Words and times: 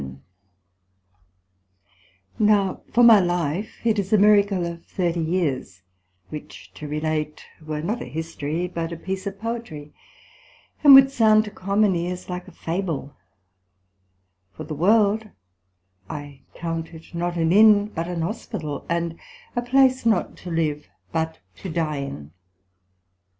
11 0.01 0.21
Now 2.39 2.81
for 2.91 3.03
my 3.03 3.19
life, 3.19 3.85
it 3.85 3.99
is 3.99 4.11
a 4.11 4.17
miracle 4.17 4.65
of 4.65 4.83
thirty 4.83 5.19
years, 5.21 5.83
which 6.29 6.73
to 6.73 6.87
relate, 6.87 7.45
were 7.63 7.83
not 7.83 8.01
a 8.01 8.05
History, 8.05 8.67
but 8.67 8.91
a 8.91 8.97
piece 8.97 9.27
of 9.27 9.39
Poetry, 9.39 9.93
and 10.83 10.95
would 10.95 11.11
sound 11.11 11.43
to 11.45 11.51
common 11.51 11.95
ears 11.95 12.29
like 12.31 12.47
a 12.47 12.51
Fable; 12.51 13.15
for 14.53 14.63
the 14.63 14.73
World, 14.73 15.29
I 16.09 16.45
count 16.55 16.95
it 16.95 17.13
not 17.13 17.37
an 17.37 17.51
Inn, 17.51 17.85
but 17.89 18.07
an 18.07 18.21
Hospital; 18.23 18.87
and 18.89 19.19
a 19.55 19.61
place 19.61 20.03
not 20.03 20.35
to 20.37 20.49
live, 20.49 20.87
but 21.11 21.37
to 21.57 21.69
dye 21.69 21.97
in. 21.97 22.31